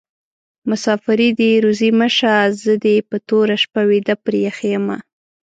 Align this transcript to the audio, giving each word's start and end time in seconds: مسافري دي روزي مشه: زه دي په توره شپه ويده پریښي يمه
مسافري 0.69 1.29
دي 1.39 1.51
روزي 1.63 1.89
مشه: 2.01 2.33
زه 2.61 2.73
دي 2.83 2.95
په 3.09 3.17
توره 3.27 3.55
شپه 3.63 3.81
ويده 3.89 4.15
پریښي 4.25 4.67
يمه 4.75 4.97